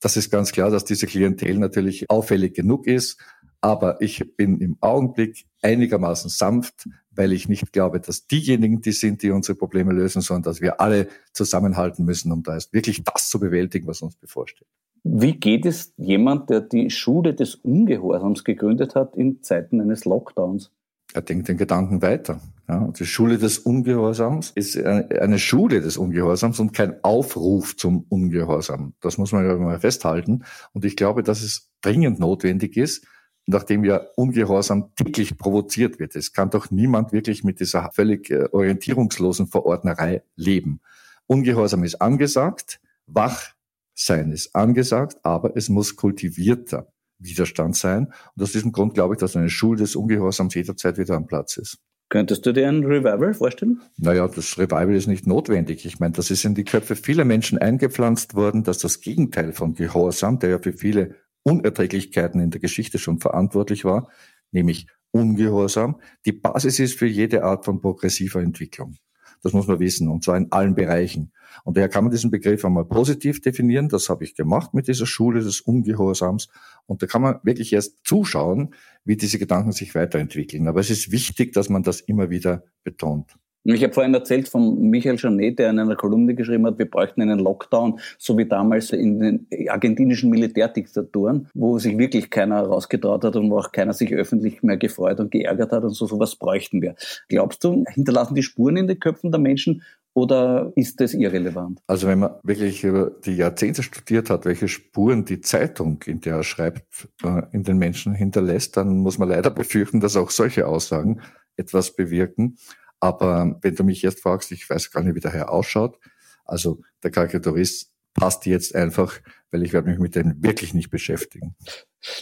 [0.00, 3.18] das ist ganz klar, dass diese Klientel natürlich auffällig genug ist.
[3.60, 9.22] Aber ich bin im Augenblick einigermaßen sanft, weil ich nicht glaube, dass diejenigen die sind,
[9.22, 13.28] die unsere Probleme lösen, sondern dass wir alle zusammenhalten müssen, um da ist wirklich das
[13.28, 14.68] zu bewältigen, was uns bevorsteht.
[15.02, 20.70] Wie geht es jemand, der die Schule des Ungehorsams gegründet hat in Zeiten eines Lockdowns?
[21.12, 22.40] Er denkt den Gedanken weiter.
[22.68, 28.94] Ja, die Schule des Ungehorsams ist eine Schule des Ungehorsams und kein Aufruf zum Ungehorsam.
[29.00, 30.44] Das muss man ja mal festhalten.
[30.72, 33.06] Und ich glaube, dass es dringend notwendig ist,
[33.50, 36.16] nachdem ja Ungehorsam täglich provoziert wird.
[36.16, 40.80] Es kann doch niemand wirklich mit dieser völlig äh, orientierungslosen Verordnerei leben.
[41.26, 48.12] Ungehorsam ist angesagt, Wachsein ist angesagt, aber es muss kultivierter Widerstand sein.
[48.34, 51.56] Und aus diesem Grund glaube ich, dass eine Schule des Ungehorsams jederzeit wieder am Platz
[51.56, 51.78] ist.
[52.08, 53.80] Könntest du dir ein Revival vorstellen?
[53.96, 55.86] Naja, das Revival ist nicht notwendig.
[55.86, 59.74] Ich meine, das ist in die Köpfe vieler Menschen eingepflanzt worden, dass das Gegenteil von
[59.74, 64.08] Gehorsam, der ja für viele Unerträglichkeiten in der Geschichte schon verantwortlich war,
[64.52, 68.96] nämlich Ungehorsam, die Basis ist für jede Art von progressiver Entwicklung.
[69.42, 71.32] Das muss man wissen, und zwar in allen Bereichen.
[71.64, 73.88] Und daher kann man diesen Begriff einmal positiv definieren.
[73.88, 76.48] Das habe ich gemacht mit dieser Schule des Ungehorsams.
[76.86, 78.74] Und da kann man wirklich erst zuschauen,
[79.04, 80.68] wie diese Gedanken sich weiterentwickeln.
[80.68, 83.34] Aber es ist wichtig, dass man das immer wieder betont.
[83.64, 87.20] Ich habe vorhin erzählt von Michael Janet, der in einer Kolumne geschrieben hat, wir bräuchten
[87.20, 93.36] einen Lockdown, so wie damals in den argentinischen Militärdiktaturen, wo sich wirklich keiner rausgetraut hat
[93.36, 96.80] und wo auch keiner sich öffentlich mehr gefreut und geärgert hat und so sowas bräuchten
[96.80, 96.94] wir.
[97.28, 99.82] Glaubst du, hinterlassen die Spuren in den Köpfen der Menschen
[100.14, 101.80] oder ist das irrelevant?
[101.86, 106.36] Also wenn man wirklich über die Jahrzehnte studiert hat, welche Spuren die Zeitung, in der
[106.36, 110.66] er schreibt, äh, in den Menschen hinterlässt, dann muss man leider befürchten, dass auch solche
[110.66, 111.20] Aussagen
[111.56, 112.56] etwas bewirken.
[113.00, 115.98] Aber wenn du mich jetzt fragst, ich weiß gar nicht, wie der Herr ausschaut.
[116.44, 121.54] Also der Karikaturist passt jetzt einfach, weil ich werde mich mit dem wirklich nicht beschäftigen.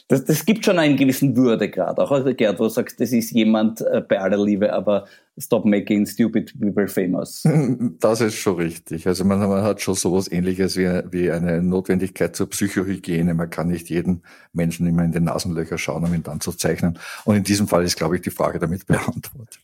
[0.09, 1.99] Das, das gibt schon einen gewissen Würdegrad.
[1.99, 5.07] Auch also Gerd, wo du sagst, das ist jemand äh, bei aller Liebe, aber
[5.39, 7.45] stop making stupid people famous.
[8.01, 9.07] Das ist schon richtig.
[9.07, 13.35] Also man, man hat schon sowas ähnliches wie, wie eine Notwendigkeit zur Psychohygiene.
[13.35, 16.99] Man kann nicht jeden Menschen immer in den Nasenlöcher schauen, um ihn dann zu zeichnen.
[17.25, 19.61] Und in diesem Fall ist, glaube ich, die Frage damit beantwortet.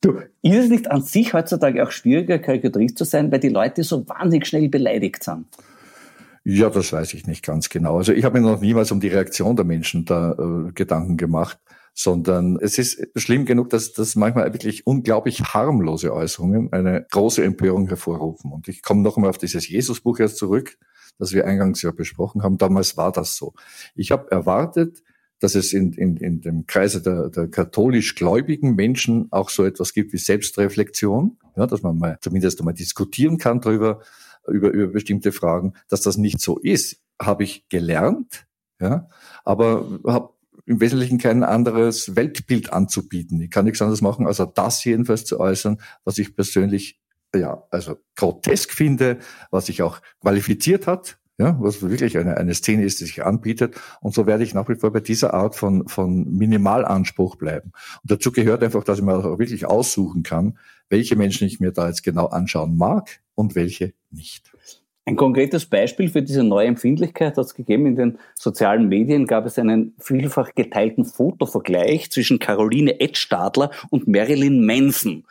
[0.00, 3.82] Du, ist es nicht an sich heutzutage auch schwieriger, Karikaturist zu sein, weil die Leute
[3.82, 5.46] so wahnsinnig schnell beleidigt sind?
[6.44, 7.96] Ja, das weiß ich nicht ganz genau.
[7.96, 11.58] Also ich habe mir noch niemals um die Reaktion der Menschen da äh, Gedanken gemacht,
[11.94, 17.88] sondern es ist schlimm genug, dass, dass manchmal wirklich unglaublich harmlose Äußerungen eine große Empörung
[17.88, 18.52] hervorrufen.
[18.52, 20.76] Und ich komme noch einmal auf dieses Jesusbuch erst zurück,
[21.18, 22.58] das wir eingangs ja besprochen haben.
[22.58, 23.54] Damals war das so.
[23.94, 25.02] Ich habe erwartet,
[25.44, 29.92] dass es in, in, in dem Kreise der, der katholisch gläubigen Menschen auch so etwas
[29.92, 34.00] gibt wie Selbstreflexion, ja, dass man mal zumindest einmal diskutieren kann darüber,
[34.48, 35.74] über, über bestimmte Fragen.
[35.90, 38.46] Dass das nicht so ist, habe ich gelernt,
[38.80, 39.06] ja,
[39.44, 40.30] aber habe
[40.64, 43.38] im Wesentlichen kein anderes Weltbild anzubieten.
[43.42, 47.02] Ich kann nichts anderes machen, als das jedenfalls zu äußern, was ich persönlich
[47.34, 49.18] ja, also grotesk finde,
[49.50, 53.74] was sich auch qualifiziert hat, ja, was wirklich eine, eine Szene ist, die sich anbietet.
[54.00, 57.72] Und so werde ich nach wie vor bei dieser Art von, von Minimalanspruch bleiben.
[58.02, 61.72] Und dazu gehört einfach, dass ich mir auch wirklich aussuchen kann, welche Menschen ich mir
[61.72, 64.52] da jetzt genau anschauen mag und welche nicht.
[65.06, 67.84] Ein konkretes Beispiel für diese neue Empfindlichkeit hat es gegeben.
[67.84, 74.64] In den sozialen Medien gab es einen vielfach geteilten Fotovergleich zwischen Caroline Edstadler und Marilyn
[74.64, 75.24] Manson.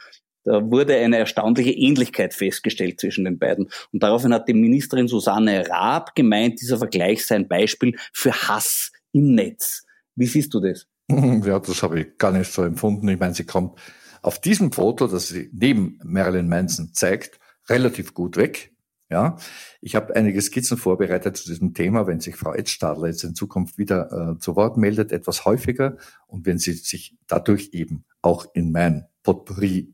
[0.43, 3.69] Da wurde eine erstaunliche Ähnlichkeit festgestellt zwischen den beiden.
[3.91, 8.91] Und daraufhin hat die Ministerin Susanne Raab gemeint, dieser Vergleich sei ein Beispiel für Hass
[9.13, 9.85] im Netz.
[10.15, 10.87] Wie siehst du das?
[11.45, 13.07] Ja, das habe ich gar nicht so empfunden.
[13.09, 13.77] Ich meine, sie kommt
[14.21, 18.71] auf diesem Foto, das sie neben Marilyn Manson zeigt, relativ gut weg.
[19.09, 19.37] Ja,
[19.79, 23.77] ich habe einige Skizzen vorbereitet zu diesem Thema, wenn sich Frau Edstadler jetzt in Zukunft
[23.77, 28.71] wieder äh, zu Wort meldet, etwas häufiger und wenn sie sich dadurch eben auch in
[28.71, 29.93] mein Potpourri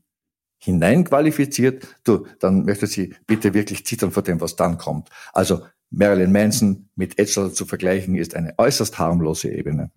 [0.60, 5.08] hineinqualifiziert, du, dann möchte sie bitte wirklich zittern vor dem, was dann kommt.
[5.32, 9.90] Also Marilyn Manson mit Edstadler zu vergleichen, ist eine äußerst harmlose Ebene.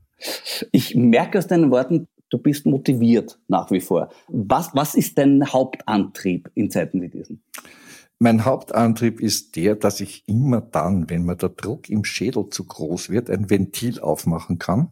[0.71, 4.10] Ich merke aus deinen Worten, du bist motiviert nach wie vor.
[4.28, 7.43] Was, was ist dein Hauptantrieb in Zeiten wie diesen?
[8.19, 12.63] Mein Hauptantrieb ist der, dass ich immer dann, wenn mir der Druck im Schädel zu
[12.63, 14.89] groß wird, ein Ventil aufmachen kann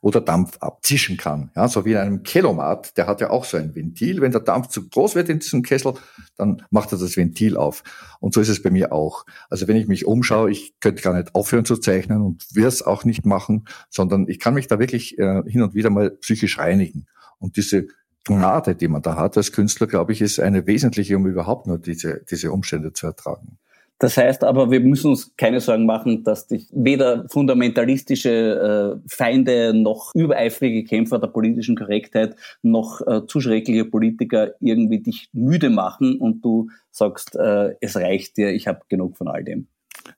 [0.00, 1.50] oder Dampf abzischen kann.
[1.56, 4.20] Ja, so wie in einem Kelomat, der hat ja auch so ein Ventil.
[4.20, 5.94] Wenn der Dampf zu groß wird in diesem Kessel,
[6.36, 7.82] dann macht er das Ventil auf.
[8.20, 9.24] Und so ist es bei mir auch.
[9.50, 12.82] Also wenn ich mich umschaue, ich könnte gar nicht aufhören zu zeichnen und will es
[12.82, 16.58] auch nicht machen, sondern ich kann mich da wirklich äh, hin und wieder mal psychisch
[16.58, 17.06] reinigen.
[17.38, 17.86] Und diese
[18.24, 21.78] Gnade, die man da hat als Künstler, glaube ich, ist eine wesentliche, um überhaupt nur
[21.78, 23.58] diese, diese Umstände zu ertragen.
[23.98, 29.72] Das heißt aber, wir müssen uns keine Sorgen machen, dass dich weder fundamentalistische äh, Feinde
[29.72, 36.18] noch übereifrige Kämpfer der politischen Korrektheit noch äh, zu schreckliche Politiker irgendwie dich müde machen
[36.18, 39.68] und du sagst, äh, es reicht dir, ich habe genug von all dem.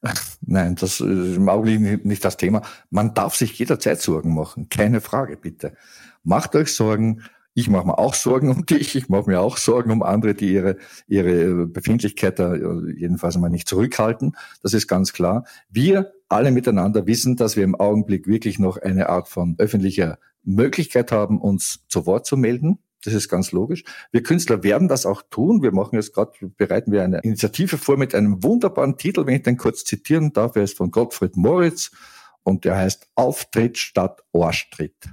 [0.40, 2.62] Nein, das ist im Augenblick nicht das Thema.
[2.90, 5.74] Man darf sich jederzeit Sorgen machen, keine Frage, bitte.
[6.24, 7.22] Macht euch Sorgen,
[7.56, 10.52] ich mache mir auch Sorgen um dich, ich mache mir auch Sorgen um andere, die
[10.52, 10.76] ihre,
[11.08, 14.36] ihre Befindlichkeit da jedenfalls einmal nicht zurückhalten.
[14.62, 15.46] Das ist ganz klar.
[15.70, 21.12] Wir alle miteinander wissen, dass wir im Augenblick wirklich noch eine Art von öffentlicher Möglichkeit
[21.12, 22.78] haben, uns zu Wort zu melden.
[23.04, 23.84] Das ist ganz logisch.
[24.12, 25.62] Wir Künstler werden das auch tun.
[25.62, 29.44] Wir machen jetzt gerade, bereiten wir eine Initiative vor mit einem wunderbaren Titel, wenn ich
[29.44, 30.56] den kurz zitieren darf.
[30.56, 31.90] Er ist von Gottfried Moritz
[32.42, 35.08] und der heißt Auftritt statt Ohrstritt.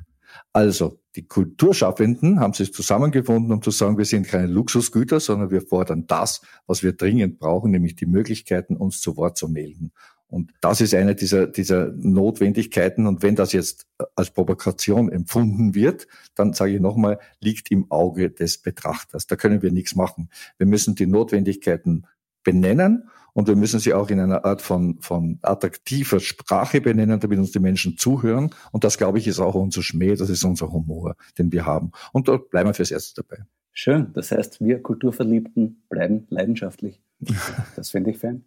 [0.54, 5.62] Also, die Kulturschaffenden haben sich zusammengefunden, um zu sagen, wir sind keine Luxusgüter, sondern wir
[5.62, 9.92] fordern das, was wir dringend brauchen, nämlich die Möglichkeiten, uns zu Wort zu melden.
[10.28, 13.06] Und das ist eine dieser, dieser Notwendigkeiten.
[13.06, 13.86] Und wenn das jetzt
[14.16, 19.28] als Provokation empfunden wird, dann sage ich nochmal, liegt im Auge des Betrachters.
[19.28, 20.30] Da können wir nichts machen.
[20.58, 22.08] Wir müssen die Notwendigkeiten
[22.44, 27.40] benennen und wir müssen sie auch in einer Art von, von attraktiver Sprache benennen, damit
[27.40, 28.52] uns die Menschen zuhören.
[28.72, 31.92] Und das, glaube ich, ist auch unser Schmäh, das ist unser Humor, den wir haben.
[32.12, 33.44] Und dort bleiben wir fürs Erste dabei.
[33.72, 34.12] Schön.
[34.14, 37.02] Das heißt, wir Kulturverliebten bleiben leidenschaftlich.
[37.76, 38.44] Das finde ich fein.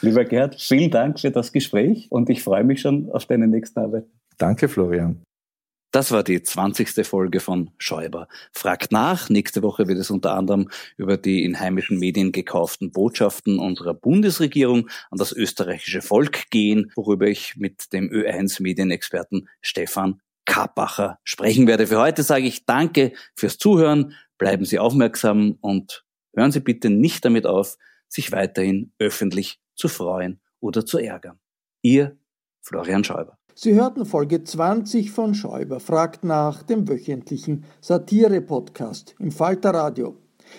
[0.00, 3.80] Lieber Gerd, vielen Dank für das Gespräch und ich freue mich schon auf deine nächste
[3.80, 4.06] Arbeit.
[4.38, 5.25] Danke, Florian.
[5.96, 7.06] Das war die 20.
[7.06, 8.28] Folge von Schäuber.
[8.52, 9.30] Fragt nach.
[9.30, 14.90] Nächste Woche wird es unter anderem über die in heimischen Medien gekauften Botschaften unserer Bundesregierung
[15.10, 21.86] an das österreichische Volk gehen, worüber ich mit dem Ö1 Medienexperten Stefan Kapacher sprechen werde.
[21.86, 24.12] Für heute sage ich Danke fürs Zuhören.
[24.36, 26.04] Bleiben Sie aufmerksam und
[26.36, 31.38] hören Sie bitte nicht damit auf, sich weiterhin öffentlich zu freuen oder zu ärgern.
[31.80, 32.18] Ihr
[32.60, 33.38] Florian Schäuber.
[33.58, 40.14] Sie hörten Folge 20 von Schäuber fragt nach dem wöchentlichen Satire-Podcast im Falter Radio.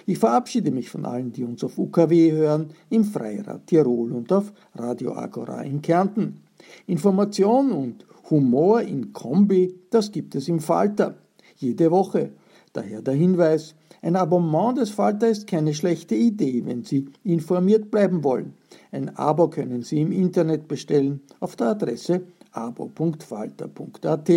[0.07, 4.51] Ich verabschiede mich von allen, die uns auf UKW hören, im Freirad Tirol und auf
[4.73, 6.41] Radio Agora in Kärnten.
[6.87, 11.17] Information und Humor in Kombi, das gibt es im Falter.
[11.57, 12.31] Jede Woche.
[12.73, 18.23] Daher der Hinweis, ein Abonnement des Falter ist keine schlechte Idee, wenn Sie informiert bleiben
[18.23, 18.53] wollen.
[18.91, 22.23] Ein Abo können Sie im Internet bestellen auf der Adresse
[22.57, 24.31] abo.falter.at.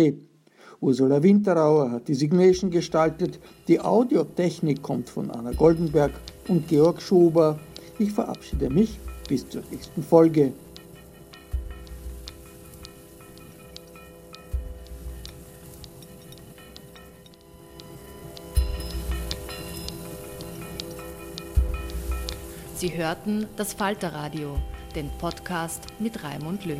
[0.79, 6.11] Ursula Winterauer hat die Signation gestaltet, die Audiotechnik kommt von Anna Goldenberg
[6.47, 7.59] und Georg Schober.
[7.99, 10.53] Ich verabschiede mich bis zur nächsten Folge.
[22.75, 24.57] Sie hörten das Falterradio,
[24.95, 26.79] den Podcast mit Raimund Löw.